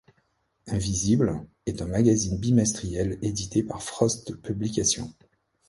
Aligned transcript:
Invisible 0.65 1.45
est 1.67 1.83
un 1.83 1.85
magazine 1.85 2.39
bimestriel 2.39 3.19
édité 3.21 3.61
par 3.61 3.83
Frost 3.83 4.35
Publication. 4.41 5.13